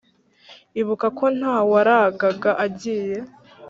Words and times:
Ibuka 0.81 1.07
ko 1.17 1.25
nta 1.37 1.55
waragaga 1.71 2.51
agiye 2.65 3.17